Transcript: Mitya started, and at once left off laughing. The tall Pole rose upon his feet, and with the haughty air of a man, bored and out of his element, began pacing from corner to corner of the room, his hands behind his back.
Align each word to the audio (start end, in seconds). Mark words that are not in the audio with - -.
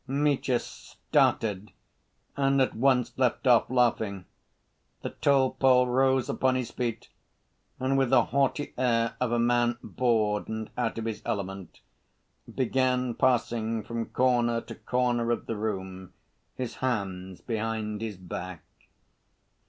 Mitya 0.07 0.57
started, 0.57 1.73
and 2.35 2.59
at 2.59 2.73
once 2.73 3.13
left 3.19 3.45
off 3.45 3.69
laughing. 3.69 4.25
The 5.03 5.11
tall 5.11 5.51
Pole 5.51 5.85
rose 5.85 6.27
upon 6.27 6.55
his 6.55 6.71
feet, 6.71 7.09
and 7.79 7.99
with 7.99 8.09
the 8.09 8.23
haughty 8.25 8.73
air 8.79 9.13
of 9.21 9.31
a 9.31 9.37
man, 9.37 9.77
bored 9.83 10.47
and 10.49 10.71
out 10.75 10.97
of 10.97 11.05
his 11.05 11.21
element, 11.23 11.81
began 12.51 13.13
pacing 13.13 13.83
from 13.83 14.07
corner 14.07 14.59
to 14.61 14.73
corner 14.73 15.29
of 15.29 15.45
the 15.45 15.55
room, 15.55 16.13
his 16.55 16.77
hands 16.77 17.39
behind 17.39 18.01
his 18.01 18.17
back. 18.17 18.63